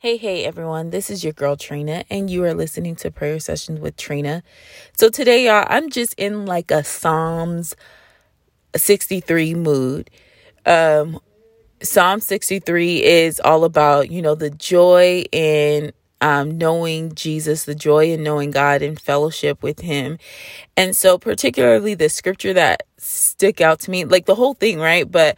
[0.00, 0.90] Hey, hey, everyone.
[0.90, 4.44] This is your girl Trina, and you are listening to Prayer Sessions with Trina.
[4.96, 7.74] So, today, y'all, I'm just in like a Psalms
[8.76, 10.08] 63 mood.
[10.64, 11.18] Um,
[11.82, 15.90] Psalm 63 is all about, you know, the joy in
[16.20, 20.16] um, knowing Jesus, the joy in knowing God and fellowship with Him.
[20.76, 25.10] And so, particularly the scripture that stick out to me, like the whole thing, right?
[25.10, 25.36] But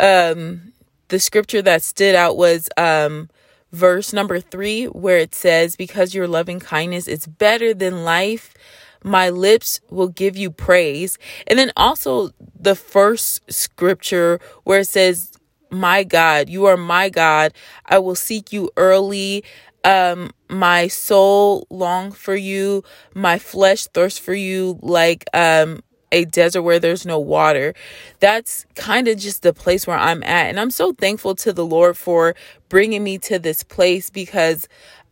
[0.00, 0.72] um,
[1.10, 3.30] the scripture that stood out was um,
[3.72, 8.54] verse number three, where it says, Because your loving kindness is better than life,
[9.02, 11.18] my lips will give you praise.
[11.46, 15.32] And then also the first scripture where it says,
[15.70, 17.52] My God, you are my God.
[17.86, 19.44] I will seek you early.
[19.82, 25.80] Um, my soul long for you, my flesh thirsts for you like um
[26.12, 27.74] a desert where there's no water.
[28.20, 30.46] That's kind of just the place where I'm at.
[30.46, 32.34] And I'm so thankful to the Lord for
[32.68, 34.68] bringing me to this place because,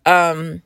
[0.06, 0.62] um,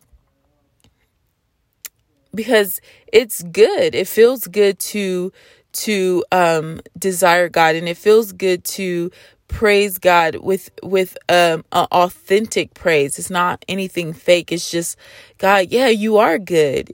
[2.35, 2.81] because
[3.13, 3.95] it's good.
[3.95, 5.33] It feels good to,
[5.73, 9.11] to, um, desire God and it feels good to
[9.49, 13.19] praise God with with um authentic praise.
[13.19, 14.51] It's not anything fake.
[14.51, 14.97] It's just
[15.37, 16.91] God, yeah, you are good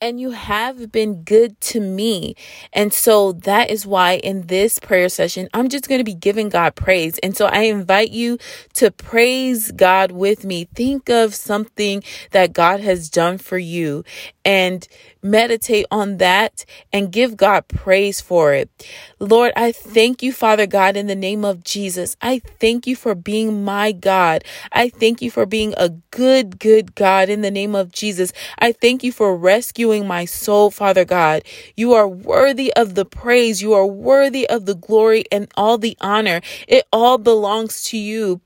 [0.00, 2.34] and you have been good to me.
[2.72, 6.48] And so that is why in this prayer session, I'm just going to be giving
[6.48, 7.18] God praise.
[7.18, 8.38] And so I invite you
[8.74, 10.68] to praise God with me.
[10.74, 12.02] Think of something
[12.32, 14.04] that God has done for you
[14.44, 14.86] and
[15.30, 18.70] meditate on that and give God praise for it.
[19.18, 22.16] Lord, I thank you, Father God, in the name of Jesus.
[22.20, 24.44] I thank you for being my God.
[24.72, 28.32] I thank you for being a good, good God in the name of Jesus.
[28.58, 31.42] I thank you for rescuing my soul, Father God.
[31.76, 33.62] You are worthy of the praise.
[33.62, 36.40] You are worthy of the glory and all the honor.
[36.68, 38.40] It all belongs to you.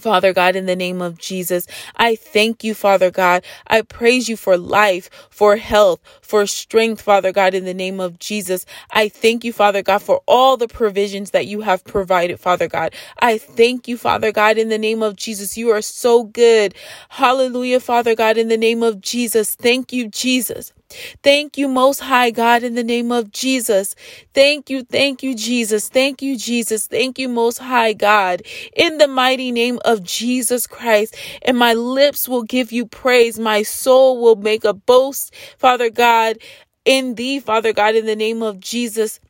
[0.00, 3.44] Father God, in the name of Jesus, I thank you, Father God.
[3.66, 8.18] I praise you for life, for health, for strength, Father God, in the name of
[8.18, 8.64] Jesus.
[8.90, 12.94] I thank you, Father God, for all the provisions that you have provided, Father God.
[13.18, 15.58] I thank you, Father God, in the name of Jesus.
[15.58, 16.74] You are so good.
[17.10, 19.54] Hallelujah, Father God, in the name of Jesus.
[19.54, 20.72] Thank you, Jesus.
[21.22, 23.94] Thank you, Most High God, in the name of Jesus.
[24.34, 25.88] Thank you, thank you, Jesus.
[25.88, 26.86] Thank you, Jesus.
[26.86, 28.42] Thank you, Most High God,
[28.74, 31.16] in the mighty name of Jesus Christ.
[31.42, 33.38] And my lips will give you praise.
[33.38, 36.38] My soul will make a boast, Father God,
[36.84, 39.20] in thee, Father God, in the name of Jesus.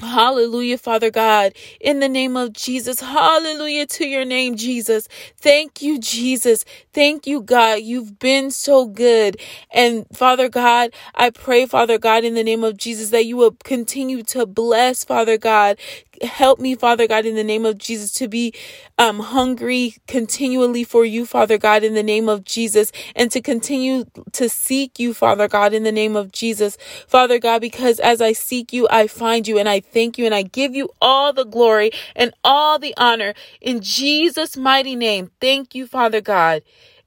[0.00, 3.00] Hallelujah, Father God, in the name of Jesus.
[3.00, 5.08] Hallelujah to your name, Jesus.
[5.38, 6.66] Thank you, Jesus.
[6.92, 7.80] Thank you, God.
[7.80, 9.40] You've been so good.
[9.70, 13.56] And Father God, I pray, Father God, in the name of Jesus, that you will
[13.64, 15.78] continue to bless, Father God.
[16.22, 18.52] Help me, Father God, in the name of Jesus, to be
[18.98, 24.04] um, hungry continually for you, Father God, in the name of Jesus, and to continue
[24.32, 28.32] to seek you, Father God, in the name of Jesus, Father God, because as I
[28.32, 31.44] seek you, I find you, and I thank you, and I give you all the
[31.44, 35.30] glory and all the honor in Jesus' mighty name.
[35.40, 36.62] Thank you, Father God.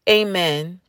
[0.10, 0.82] Amen.